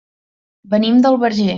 Venim 0.75 0.99
del 1.07 1.23
Verger. 1.27 1.49